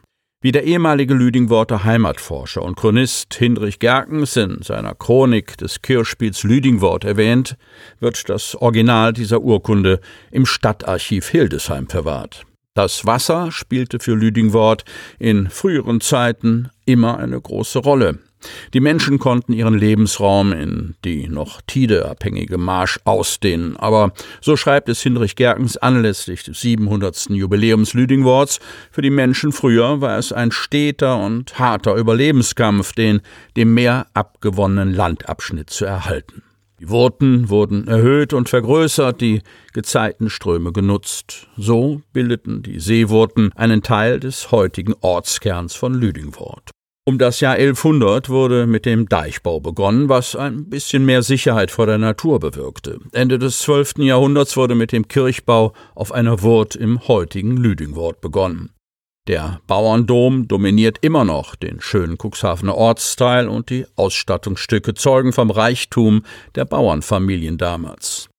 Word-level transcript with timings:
Wie 0.44 0.52
der 0.52 0.64
ehemalige 0.64 1.14
Lüdingworter 1.14 1.84
Heimatforscher 1.84 2.60
und 2.60 2.76
Chronist 2.76 3.32
Hindrich 3.32 3.78
Gerkens 3.78 4.36
in 4.36 4.60
seiner 4.60 4.94
Chronik 4.94 5.56
des 5.56 5.80
Kirchspiels 5.80 6.42
Lüdingwort 6.42 7.04
erwähnt, 7.04 7.56
wird 7.98 8.28
das 8.28 8.54
Original 8.54 9.14
dieser 9.14 9.40
Urkunde 9.40 10.00
im 10.30 10.44
Stadtarchiv 10.44 11.30
Hildesheim 11.30 11.88
verwahrt. 11.88 12.44
Das 12.74 13.06
Wasser 13.06 13.52
spielte 13.52 14.00
für 14.00 14.14
Lüdingwort 14.14 14.84
in 15.18 15.48
früheren 15.48 16.02
Zeiten 16.02 16.68
immer 16.84 17.16
eine 17.16 17.40
große 17.40 17.78
Rolle. 17.78 18.18
Die 18.72 18.80
Menschen 18.80 19.18
konnten 19.18 19.52
ihren 19.52 19.78
Lebensraum 19.78 20.52
in 20.52 20.94
die 21.04 21.28
noch 21.28 21.60
tideabhängige 21.66 22.58
Marsch 22.58 22.98
ausdehnen, 23.04 23.76
aber 23.76 24.12
so 24.40 24.56
schreibt 24.56 24.88
es 24.88 25.02
Hinrich 25.02 25.36
Gerkens 25.36 25.76
anlässlich 25.76 26.42
des 26.42 26.60
700. 26.60 27.30
Jubiläums 27.30 27.94
Lüdingworts, 27.94 28.60
für 28.90 29.02
die 29.02 29.10
Menschen 29.10 29.52
früher 29.52 30.00
war 30.00 30.18
es 30.18 30.32
ein 30.32 30.52
steter 30.52 31.18
und 31.18 31.58
harter 31.58 31.94
Überlebenskampf, 31.94 32.92
den 32.92 33.20
dem 33.56 33.74
Meer 33.74 34.06
abgewonnenen 34.14 34.94
Landabschnitt 34.94 35.70
zu 35.70 35.84
erhalten. 35.84 36.42
Die 36.80 36.90
Wurten 36.90 37.48
wurden 37.48 37.86
erhöht 37.86 38.32
und 38.32 38.48
vergrößert, 38.48 39.20
die 39.20 39.42
Gezeitenströme 39.72 40.72
genutzt. 40.72 41.46
So 41.56 42.02
bildeten 42.12 42.62
die 42.62 42.80
Seewurten 42.80 43.52
einen 43.54 43.82
Teil 43.82 44.20
des 44.20 44.50
heutigen 44.50 44.94
Ortskerns 45.00 45.74
von 45.74 45.94
Lüdingwort. 45.94 46.70
Um 47.06 47.18
das 47.18 47.40
Jahr 47.40 47.56
1100 47.56 48.30
wurde 48.30 48.66
mit 48.66 48.86
dem 48.86 49.10
Deichbau 49.10 49.60
begonnen, 49.60 50.08
was 50.08 50.34
ein 50.34 50.70
bisschen 50.70 51.04
mehr 51.04 51.22
Sicherheit 51.22 51.70
vor 51.70 51.84
der 51.84 51.98
Natur 51.98 52.40
bewirkte. 52.40 52.98
Ende 53.12 53.38
des 53.38 53.58
12. 53.58 53.98
Jahrhunderts 53.98 54.56
wurde 54.56 54.74
mit 54.74 54.90
dem 54.90 55.06
Kirchbau 55.06 55.74
auf 55.94 56.12
einer 56.12 56.40
Wurt 56.40 56.74
im 56.74 57.06
heutigen 57.06 57.58
Lüdingwort 57.58 58.22
begonnen. 58.22 58.70
Der 59.28 59.60
Bauerndom 59.66 60.48
dominiert 60.48 60.96
immer 61.02 61.26
noch 61.26 61.56
den 61.56 61.82
schönen 61.82 62.16
Cuxhavener 62.16 62.74
Ortsteil 62.74 63.48
und 63.48 63.68
die 63.68 63.84
Ausstattungsstücke 63.96 64.94
zeugen 64.94 65.34
vom 65.34 65.50
Reichtum 65.50 66.24
der 66.54 66.64
Bauernfamilien 66.64 67.58
damals. 67.58 68.30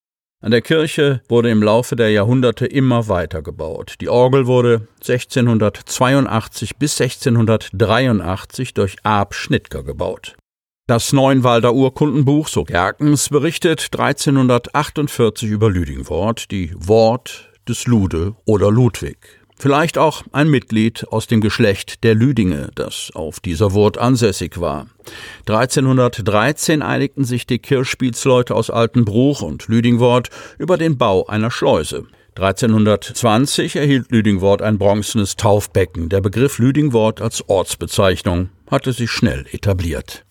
An 0.45 0.51
der 0.51 0.61
Kirche 0.61 1.23
wurde 1.27 1.49
im 1.49 1.63
Laufe 1.63 1.95
der 1.95 2.11
Jahrhunderte 2.11 2.67
immer 2.67 3.07
weiter 3.07 3.41
gebaut. 3.41 3.95
Die 3.99 4.09
Orgel 4.09 4.45
wurde 4.45 4.87
1682 4.97 6.75
bis 6.75 7.01
1683 7.01 8.75
durch 8.75 8.97
Ab 9.01 9.33
Schnittger 9.33 9.81
gebaut. 9.81 10.35
Das 10.85 11.13
Neuenwalder 11.13 11.73
Urkundenbuch, 11.73 12.47
so 12.47 12.63
Gerkens, 12.63 13.29
berichtet 13.29 13.89
1348 13.91 15.49
über 15.49 15.71
Lüdingwort, 15.71 16.51
die 16.51 16.75
Wort 16.75 17.49
des 17.67 17.87
Lude 17.87 18.35
oder 18.45 18.69
Ludwig. 18.69 19.17
Vielleicht 19.57 19.97
auch 19.97 20.23
ein 20.31 20.49
Mitglied 20.49 21.07
aus 21.09 21.27
dem 21.27 21.39
Geschlecht 21.39 22.03
der 22.03 22.13
Lüdinge, 22.13 22.69
das 22.75 23.11
auf 23.13 23.39
dieser 23.39 23.73
Wurt 23.73 23.97
ansässig 23.97 24.59
war. 24.59 24.87
1313 25.47 26.81
einigten 26.81 27.23
sich 27.23 27.47
die 27.47 27.59
Kirchspielsleute 27.59 28.53
aus 28.53 28.69
Altenbruch 28.69 29.41
und 29.41 29.67
Lüdingwort 29.67 30.29
über 30.57 30.77
den 30.77 30.97
Bau 30.97 31.25
einer 31.27 31.51
Schleuse. 31.51 32.05
1320 32.35 33.77
erhielt 33.77 34.11
Lüdingwort 34.11 34.61
ein 34.61 34.77
bronzenes 34.77 35.37
Taufbecken. 35.37 36.09
Der 36.09 36.19
Begriff 36.19 36.57
Lüdingwort 36.57 37.21
als 37.21 37.47
Ortsbezeichnung 37.47 38.49
hatte 38.69 38.91
sich 38.91 39.09
schnell 39.09 39.45
etabliert. 39.51 40.24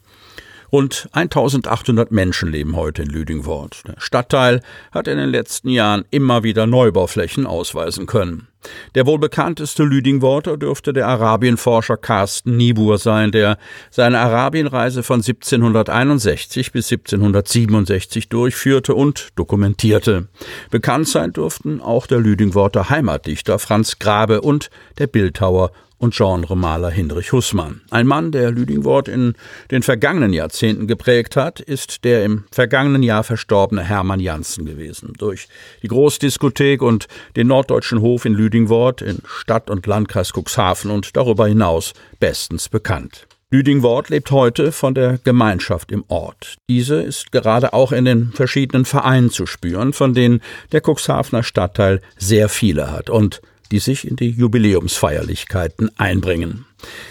Rund 0.72 1.08
1800 1.12 2.10
Menschen 2.10 2.50
leben 2.50 2.76
heute 2.76 3.02
in 3.02 3.08
Lüdingwort. 3.08 3.82
Der 3.86 3.94
Stadtteil 3.98 4.60
hat 4.92 5.08
in 5.08 5.18
den 5.18 5.30
letzten 5.30 5.68
Jahren 5.68 6.04
immer 6.10 6.42
wieder 6.42 6.66
Neubauflächen 6.66 7.46
ausweisen 7.46 8.06
können. 8.06 8.48
Der 8.94 9.06
wohl 9.06 9.18
bekannteste 9.18 9.82
Lüdingworter 9.84 10.56
dürfte 10.56 10.92
der 10.92 11.06
Arabienforscher 11.08 11.96
Carsten 11.96 12.56
Niebuhr 12.56 12.98
sein, 12.98 13.30
der 13.30 13.58
seine 13.90 14.18
Arabienreise 14.20 15.02
von 15.02 15.20
1761 15.20 16.72
bis 16.72 16.90
1767 16.90 18.28
durchführte 18.28 18.94
und 18.94 19.28
dokumentierte. 19.36 20.28
Bekannt 20.70 21.08
sein 21.08 21.32
durften 21.32 21.80
auch 21.80 22.06
der 22.06 22.20
Lüdingworter 22.20 22.90
Heimatdichter 22.90 23.58
Franz 23.58 23.98
Grabe 23.98 24.40
und 24.40 24.70
der 24.98 25.06
Bildhauer 25.06 25.72
und 26.04 26.14
Genremaler 26.14 26.90
Hinrich 26.90 27.32
Hussmann. 27.32 27.80
Ein 27.90 28.06
Mann, 28.06 28.30
der 28.30 28.50
Lüdingwort 28.50 29.08
in 29.08 29.34
den 29.70 29.82
vergangenen 29.82 30.34
Jahrzehnten 30.34 30.86
geprägt 30.86 31.34
hat, 31.34 31.60
ist 31.60 32.04
der 32.04 32.24
im 32.24 32.44
vergangenen 32.52 33.02
Jahr 33.02 33.24
verstorbene 33.24 33.82
Hermann 33.82 34.20
Janssen 34.20 34.66
gewesen. 34.66 35.14
Durch 35.18 35.48
die 35.82 35.88
Großdiskothek 35.88 36.82
und 36.82 37.08
den 37.36 37.46
norddeutschen 37.46 38.02
Hof 38.02 38.26
in 38.26 38.34
Lüdingwort 38.34 39.00
in 39.00 39.20
Stadt 39.26 39.70
und 39.70 39.86
Landkreis 39.86 40.32
Cuxhaven 40.32 40.90
und 40.90 41.16
darüber 41.16 41.48
hinaus 41.48 41.94
bestens 42.20 42.68
bekannt. 42.68 43.26
Lüdingwort 43.50 44.10
lebt 44.10 44.30
heute 44.30 44.72
von 44.72 44.94
der 44.94 45.18
Gemeinschaft 45.24 45.90
im 45.90 46.04
Ort. 46.08 46.56
Diese 46.68 46.96
ist 46.96 47.32
gerade 47.32 47.72
auch 47.72 47.92
in 47.92 48.04
den 48.04 48.32
verschiedenen 48.32 48.84
Vereinen 48.84 49.30
zu 49.30 49.46
spüren, 49.46 49.92
von 49.94 50.12
denen 50.12 50.42
der 50.72 50.82
Cuxhavener 50.84 51.42
Stadtteil 51.42 52.02
sehr 52.18 52.48
viele 52.48 52.90
hat 52.90 53.08
und 53.08 53.40
die 53.70 53.78
sich 53.78 54.06
in 54.06 54.16
die 54.16 54.30
Jubiläumsfeierlichkeiten 54.30 55.90
einbringen. 55.98 56.66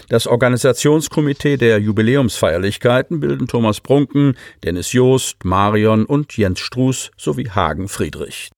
Das 0.08 0.26
Organisationskomitee 0.26 1.56
der 1.56 1.78
Jubiläumsfeierlichkeiten 1.78 3.20
bilden 3.20 3.48
Thomas 3.48 3.80
Brunken, 3.80 4.36
Dennis 4.62 4.92
Joost, 4.92 5.44
Marion 5.44 6.04
und 6.04 6.36
Jens 6.36 6.60
Struß 6.60 7.10
sowie 7.16 7.50
Hagen 7.50 7.88
Friedrich. 7.88 8.50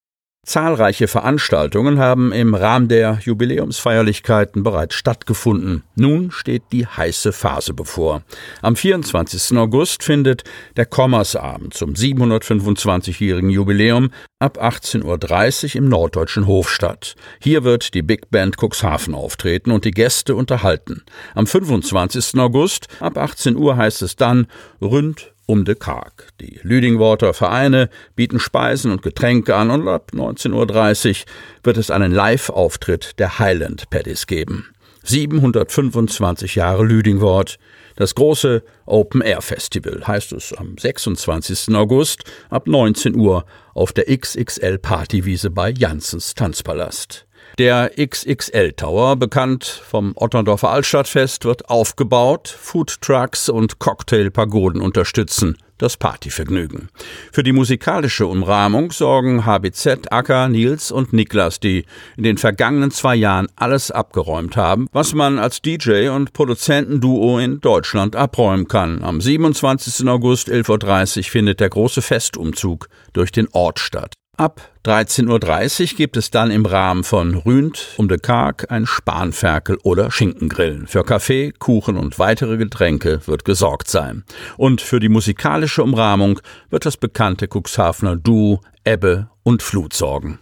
Zahlreiche 0.46 1.08
Veranstaltungen 1.08 1.98
haben 1.98 2.30
im 2.30 2.54
Rahmen 2.54 2.86
der 2.86 3.18
Jubiläumsfeierlichkeiten 3.20 4.62
bereits 4.62 4.94
stattgefunden. 4.94 5.82
Nun 5.96 6.30
steht 6.30 6.62
die 6.70 6.86
heiße 6.86 7.32
Phase 7.32 7.74
bevor. 7.74 8.22
Am 8.62 8.76
24. 8.76 9.58
August 9.58 10.04
findet 10.04 10.44
der 10.76 10.86
Kommersabend 10.86 11.74
zum 11.74 11.94
725-jährigen 11.94 13.50
Jubiläum 13.50 14.10
ab 14.38 14.62
18.30 14.62 15.64
Uhr 15.64 15.76
im 15.82 15.88
Norddeutschen 15.88 16.46
Hof 16.46 16.70
statt. 16.70 17.16
Hier 17.40 17.64
wird 17.64 17.92
die 17.94 18.02
Big 18.02 18.30
Band 18.30 18.56
Cuxhaven 18.56 19.16
auftreten 19.16 19.72
und 19.72 19.84
die 19.84 19.90
Gäste 19.90 20.36
unterhalten. 20.36 21.02
Am 21.34 21.48
25. 21.48 22.38
August 22.38 22.86
ab 23.00 23.18
18 23.18 23.56
Uhr 23.56 23.76
heißt 23.76 24.00
es 24.02 24.14
dann 24.14 24.46
Ründ 24.80 25.32
um 25.46 25.64
de 25.64 25.74
Karg. 25.74 26.28
Die 26.40 26.60
Lüdingworter 26.62 27.32
Vereine 27.32 27.88
bieten 28.14 28.38
Speisen 28.38 28.90
und 28.90 29.02
Getränke 29.02 29.54
an 29.54 29.70
und 29.70 29.88
ab 29.88 30.10
19.30 30.14 30.52
Uhr 30.52 31.26
wird 31.62 31.76
es 31.76 31.90
einen 31.90 32.12
Live-Auftritt 32.12 33.18
der 33.18 33.38
Highland 33.38 33.88
Paddies 33.90 34.26
geben. 34.26 34.66
725 35.04 36.56
Jahre 36.56 36.84
Lüdingwort. 36.84 37.58
Das 37.94 38.14
große 38.14 38.62
Open 38.84 39.22
Air 39.22 39.40
Festival 39.40 40.06
heißt 40.06 40.32
es 40.32 40.52
am 40.52 40.76
26. 40.76 41.74
August 41.74 42.24
ab 42.50 42.66
19 42.66 43.14
Uhr 43.14 43.46
auf 43.72 43.92
der 43.92 44.04
XXL 44.14 44.78
Partywiese 44.78 45.50
bei 45.50 45.70
Janssens 45.70 46.34
Tanzpalast. 46.34 47.25
Der 47.58 47.92
XXL 47.96 48.72
Tower, 48.72 49.16
bekannt 49.16 49.64
vom 49.64 50.12
Otterndorfer 50.14 50.70
Altstadtfest, 50.70 51.46
wird 51.46 51.70
aufgebaut, 51.70 52.48
Foodtrucks 52.48 53.48
und 53.48 53.78
Cocktailpagoden 53.78 54.82
unterstützen 54.82 55.56
das 55.78 55.96
Partyvergnügen. 55.96 56.88
Für 57.32 57.42
die 57.42 57.52
musikalische 57.52 58.26
Umrahmung 58.26 58.92
sorgen 58.92 59.44
HBZ, 59.44 60.10
Acker, 60.10 60.48
Nils 60.48 60.90
und 60.90 61.12
Niklas, 61.12 61.60
die 61.60 61.84
in 62.16 62.24
den 62.24 62.38
vergangenen 62.38 62.90
zwei 62.90 63.14
Jahren 63.14 63.48
alles 63.56 63.90
abgeräumt 63.90 64.56
haben, 64.56 64.88
was 64.92 65.14
man 65.14 65.38
als 65.38 65.62
DJ 65.62 66.08
und 66.08 66.32
Produzentenduo 66.32 67.38
in 67.38 67.60
Deutschland 67.60 68.16
abräumen 68.16 68.68
kann. 68.68 69.02
Am 69.02 69.20
27. 69.20 70.08
August 70.08 70.48
11.30 70.48 71.18
Uhr 71.18 71.24
findet 71.24 71.60
der 71.60 71.68
große 71.68 72.02
Festumzug 72.02 72.88
durch 73.12 73.32
den 73.32 73.48
Ort 73.52 73.78
statt. 73.78 74.15
Ab 74.38 74.60
13.30 74.84 75.92
Uhr 75.92 75.96
gibt 75.96 76.18
es 76.18 76.30
dann 76.30 76.50
im 76.50 76.66
Rahmen 76.66 77.04
von 77.04 77.34
Rühnt 77.34 77.94
um 77.96 78.06
de 78.06 78.18
Karg 78.18 78.70
ein 78.70 78.84
Spanferkel 78.84 79.78
oder 79.82 80.10
Schinkengrillen. 80.10 80.86
Für 80.86 81.04
Kaffee, 81.04 81.52
Kuchen 81.58 81.96
und 81.96 82.18
weitere 82.18 82.58
Getränke 82.58 83.22
wird 83.26 83.46
gesorgt 83.46 83.88
sein. 83.88 84.24
Und 84.58 84.82
für 84.82 85.00
die 85.00 85.08
musikalische 85.08 85.82
Umrahmung 85.82 86.40
wird 86.68 86.84
das 86.84 86.98
bekannte 86.98 87.48
Cuxhavener 87.48 88.16
Duo 88.16 88.60
Ebbe 88.84 89.30
und 89.42 89.62
Flut 89.62 89.94
sorgen. 89.94 90.38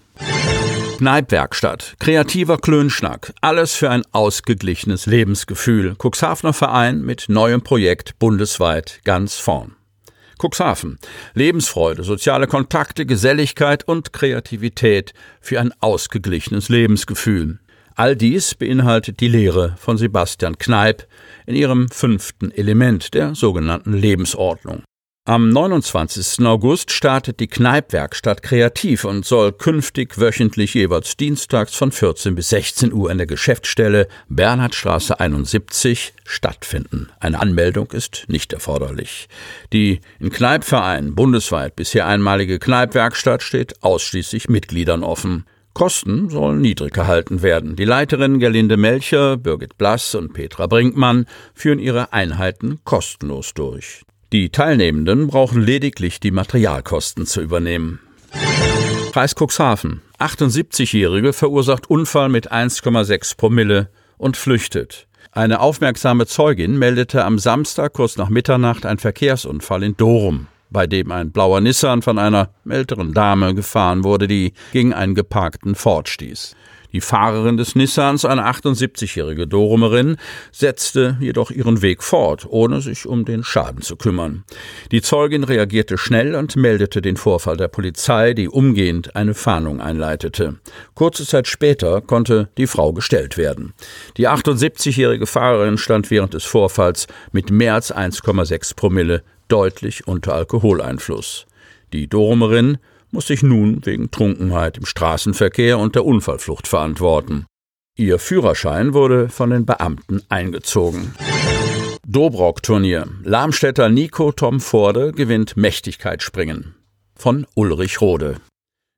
Kneipwerkstatt, 0.99 1.95
kreativer 2.01 2.59
Klönschnack, 2.59 3.33
alles 3.43 3.75
für 3.75 3.91
ein 3.91 4.03
ausgeglichenes 4.11 5.07
Lebensgefühl. 5.07 5.95
Cuxhavener 6.03 6.53
Verein 6.53 7.03
mit 7.03 7.27
neuem 7.29 7.63
Projekt 7.63 8.19
bundesweit 8.19 9.01
ganz 9.05 9.37
vorn. 9.37 9.77
Cuxhaven. 10.39 10.99
Lebensfreude, 11.35 12.05
soziale 12.05 12.47
Kontakte, 12.47 13.07
Geselligkeit 13.07 13.87
und 13.87 14.13
Kreativität 14.13 15.13
für 15.41 15.61
ein 15.61 15.73
ausgeglichenes 15.81 16.69
Lebensgefühl. 16.69 17.59
All 17.97 18.17
dies 18.17 18.55
beinhaltet 18.55 19.21
die 19.21 19.29
Lehre 19.29 19.77
von 19.79 19.99
Sebastian 19.99 20.59
Kneip 20.59 21.07
in 21.47 21.55
ihrem 21.55 21.89
fünften 21.89 22.51
Element 22.51 23.15
der 23.15 23.35
sogenannten 23.35 23.93
Lebensordnung. 23.93 24.83
Am 25.27 25.49
29. 25.49 26.45
August 26.45 26.91
startet 26.91 27.41
die 27.41 27.47
Kneipwerkstatt 27.47 28.43
kreativ 28.43 29.07
und 29.07 29.25
soll 29.25 29.53
künftig 29.53 30.21
wöchentlich 30.21 30.75
jeweils 30.75 31.17
dienstags 31.17 31.75
von 31.75 31.93
14 31.93 32.35
bis 32.35 32.51
16 32.51 32.93
Uhr 32.93 33.11
in 33.11 33.17
der 33.17 33.27
Geschäftsstelle 33.27 34.07
Bernhardstraße 34.29 35.19
71 35.19 36.13
stattfinden. 36.27 37.09
Eine 37.21 37.41
Anmeldung 37.41 37.91
ist 37.93 38.27
nicht 38.29 38.53
erforderlich. 38.53 39.31
Die 39.73 40.03
in 40.21 40.29
Kneipvereinen 40.29 41.15
bundesweit 41.15 41.75
bisher 41.75 42.07
einmalige 42.07 42.59
Kneipwerkstatt 42.59 43.43
steht 43.43 43.83
ausschließlich 43.83 44.51
Mitgliedern 44.51 45.03
offen. 45.03 45.47
Kosten 45.73 46.29
sollen 46.29 46.61
niedrig 46.61 46.93
gehalten 46.93 47.41
werden. 47.41 47.77
Die 47.77 47.87
Leiterinnen 47.87 48.41
Gerlinde 48.41 48.77
Melcher, 48.77 49.39
Birgit 49.39 49.79
Blass 49.79 50.15
und 50.15 50.35
Petra 50.35 50.67
Brinkmann 50.67 51.25
führen 51.55 51.79
ihre 51.79 52.13
Einheiten 52.13 52.81
kostenlos 52.85 53.55
durch. 53.55 54.03
Die 54.35 54.51
Teilnehmenden 54.51 55.29
brauchen 55.29 55.63
lediglich 55.63 56.19
die 56.19 56.33
Materialkosten 56.33 57.25
zu 57.25 57.41
übernehmen. 57.41 58.01
Kreis 59.13 59.37
Cuxhaven. 59.37 60.03
78-Jährige 60.19 61.33
verursacht 61.33 61.89
Unfall 61.89 62.31
mit 62.31 62.51
1,6 62.51 63.37
Promille 63.37 63.91
und 64.19 64.37
flüchtet. 64.37 65.07
Eine 65.31 65.61
aufmerksame 65.61 66.27
Zeugin 66.27 66.81
meldete 66.81 67.25
am 67.25 67.39
Samstag 67.39 67.93
kurz 67.93 68.17
nach 68.17 68.29
Mitternacht 68.29 68.85
einen 68.87 68.99
Verkehrsunfall 68.99 69.85
in 69.85 69.97
Dorum, 69.97 70.49
bei 70.69 70.89
dem 70.89 71.13
ein 71.13 71.31
blauer 71.31 71.61
Nissan 71.61 72.03
von 72.03 72.19
einer 72.19 72.51
älteren 72.69 73.15
Dame 73.15 73.55
gefahren 73.55 74.03
wurde, 74.03 74.27
die 74.27 74.53
gegen 74.73 74.93
einen 74.93 75.15
geparkten 75.15 75.77
Ford 75.77 76.09
stieß. 76.09 76.57
Die 76.95 77.01
Fahrerin 77.01 77.57
des 77.57 77.75
Nissans, 77.75 78.25
eine 78.25 78.47
78-jährige 78.47 79.49
Dorumerin, 79.49 80.17
setzte 80.53 81.17
jedoch 81.19 81.51
ihren 81.51 81.83
Weg 81.83 82.05
fort, 82.05 82.47
ohne 82.49 82.81
sich 82.81 83.05
um 83.05 83.25
den 83.25 83.43
Schaden 83.43 83.83
zu 83.83 83.97
kümmern. 83.97 84.45
Die 84.93 85.03
Zeugin 85.03 85.43
reagierte 85.43 85.99
schnell 85.99 86.37
und 86.37 86.55
meldete 86.55 87.03
den 87.03 87.17
Vorfall 87.17 87.57
der 87.57 87.67
Polizei, 87.67 88.33
die 88.33 88.49
umgehend 88.49 89.17
eine 89.17 89.35
Fahndung 89.35 89.81
einleitete. 89.81 90.61
Kurze 90.95 91.27
Zeit 91.27 91.49
später 91.49 92.01
konnte 92.01 92.49
die 92.59 92.69
Frau 92.69 92.93
gestellt 92.93 93.37
werden. 93.37 93.75
Die 94.17 94.29
78-jährige 94.29 95.27
Fahrerin 95.27 95.79
stand 95.79 96.13
während 96.13 96.33
des 96.33 96.45
Vorfalls 96.45 97.09
mit 97.33 97.51
mehr 97.51 97.75
als 97.75 97.93
1,6 97.93 98.77
Promille 98.77 99.25
deutlich 99.49 100.07
unter 100.07 100.37
Alkoholeinfluss. 100.37 101.47
Die 101.93 102.07
Dorumerin 102.07 102.79
muss 103.15 103.29
sich 103.29 103.45
nun 103.45 103.87
wegen 103.87 104.11
Trunkenheit 104.11 104.77
im 104.77 104.85
Straßenverkehr 104.85 105.79
und 105.79 105.95
der 105.95 106.05
Unfallflucht 106.05 106.67
verantworten. 106.67 107.47
Ihr 107.97 108.19
Führerschein 108.19 108.93
wurde 108.93 109.29
von 109.29 109.51
den 109.51 109.65
Beamten 109.65 110.21
eingezogen. 110.29 111.15
Dobrock-Turnier. 112.07 113.07
Lamstädter 113.23 113.89
Nico 113.89 114.33
Tom 114.33 114.59
Forde 114.59 115.13
gewinnt 115.13 115.57
Mächtigkeitsspringen. 115.57 116.75
Von 117.15 117.47
Ulrich 117.55 118.01
Rode. 118.01 118.37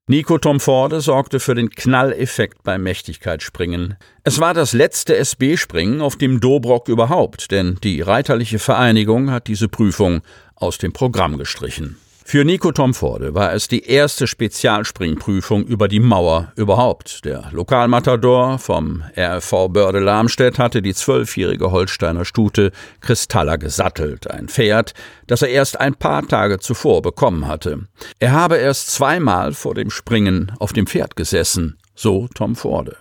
Nico 0.09 0.39
Tom 0.39 0.61
Forde 0.61 1.03
sorgte 1.03 1.39
für 1.39 1.55
den 1.55 1.69
Knalleffekt 1.69 2.63
beim 2.63 2.85
Mächtigkeitsspringen. 2.85 3.97
Es 4.25 4.41
war 4.41 4.55
das 4.55 4.73
letzte 4.73 5.15
SB-Springen 5.17 6.01
auf 6.01 6.17
dem 6.17 6.41
Dobrock 6.41 6.89
überhaupt, 6.89 7.51
denn 7.51 7.77
die 7.83 8.01
Reiterliche 8.01 8.59
Vereinigung 8.59 9.31
hat 9.31 9.47
diese 9.47 9.69
Prüfung 9.69 10.23
aus 10.55 10.79
dem 10.79 10.95
Programm 10.95 11.37
gestrichen. 11.37 11.99
Für 12.29 12.45
Nico 12.45 12.73
Tomforde 12.73 13.37
war 13.37 13.53
es 13.53 13.69
die 13.69 13.85
erste 13.85 14.27
Spezialspringprüfung 14.27 15.63
über 15.63 15.87
die 15.87 16.01
Mauer 16.01 16.53
überhaupt. 16.57 17.25
Der 17.25 17.51
Lokalmatador 17.53 18.59
vom 18.59 19.05
RFV 19.17 19.69
Börde 19.69 20.01
Lamstedt 20.01 20.59
hatte 20.59 20.83
die 20.83 20.93
zwölfjährige 20.93 21.71
Holsteiner 21.71 22.25
Stute 22.25 22.73
Kristalla 23.01 23.55
gesattelt, 23.55 24.29
ein 24.29 24.49
Pferd, 24.49 24.93
das 25.29 25.43
er 25.43 25.51
erst 25.51 25.79
ein 25.79 25.95
paar 25.95 26.27
Tage 26.27 26.59
zuvor 26.59 27.01
bekommen 27.01 27.47
hatte. 27.47 27.87
Er 28.19 28.33
habe 28.33 28.57
erst 28.57 28.91
zweimal 28.91 29.53
vor 29.53 29.77
dem 29.77 29.91
Springen 29.91 30.51
auf 30.59 30.73
dem 30.73 30.89
Pferd 30.89 31.15
gesessen, 31.15 31.79
so 31.95 32.27
Tom 32.35 32.57
Forde. 32.57 32.97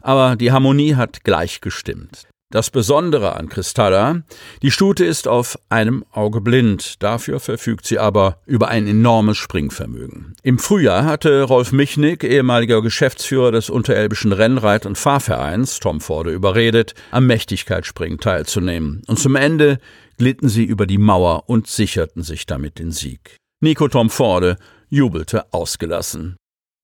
Aber 0.00 0.36
die 0.36 0.52
Harmonie 0.52 0.94
hat 0.94 1.24
gleich 1.24 1.60
gestimmt. 1.60 2.29
Das 2.52 2.70
Besondere 2.70 3.36
an 3.36 3.48
Kristalla, 3.48 4.22
die 4.60 4.72
Stute 4.72 5.04
ist 5.04 5.28
auf 5.28 5.56
einem 5.68 6.04
Auge 6.10 6.40
blind, 6.40 7.00
dafür 7.00 7.38
verfügt 7.38 7.86
sie 7.86 8.00
aber 8.00 8.38
über 8.44 8.66
ein 8.66 8.88
enormes 8.88 9.36
Springvermögen. 9.36 10.34
Im 10.42 10.58
Frühjahr 10.58 11.04
hatte 11.04 11.44
Rolf 11.44 11.70
Michnick, 11.70 12.24
ehemaliger 12.24 12.82
Geschäftsführer 12.82 13.52
des 13.52 13.70
Unterelbischen 13.70 14.32
Rennreit- 14.32 14.84
und 14.84 14.98
Fahrvereins, 14.98 15.78
Tom 15.78 16.00
Forde, 16.00 16.32
überredet, 16.32 16.94
am 17.12 17.28
Mächtigkeitsspringen 17.28 18.18
teilzunehmen. 18.18 19.02
Und 19.06 19.20
zum 19.20 19.36
Ende 19.36 19.78
glitten 20.18 20.48
sie 20.48 20.64
über 20.64 20.88
die 20.88 20.98
Mauer 20.98 21.44
und 21.48 21.68
sicherten 21.68 22.24
sich 22.24 22.46
damit 22.46 22.80
den 22.80 22.90
Sieg. 22.90 23.36
Nico 23.60 23.86
Tom 23.86 24.10
Forde 24.10 24.56
jubelte 24.88 25.52
ausgelassen. 25.52 26.36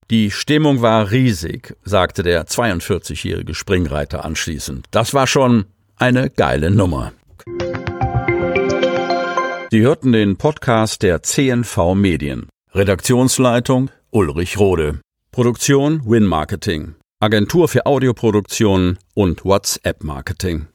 Die 0.08 0.30
Stimmung 0.30 0.82
war 0.82 1.10
riesig, 1.10 1.74
sagte 1.82 2.22
der 2.22 2.46
42-jährige 2.46 3.54
Springreiter 3.54 4.24
anschließend. 4.24 4.86
Das 4.92 5.14
war 5.14 5.26
schon 5.26 5.64
eine 5.96 6.30
geile 6.30 6.70
Nummer. 6.70 7.12
Sie 9.72 9.80
hörten 9.80 10.12
den 10.12 10.36
Podcast 10.36 11.02
der 11.02 11.24
CNV 11.24 11.94
Medien. 11.96 12.48
Redaktionsleitung 12.72 13.90
Ulrich 14.10 14.58
Rode. 14.58 15.00
Produktion 15.32 16.02
Win 16.06 16.24
Marketing. 16.24 16.94
Agentur 17.18 17.66
für 17.66 17.84
Audioproduktion 17.86 18.98
und 19.14 19.44
WhatsApp 19.44 20.04
Marketing. 20.04 20.68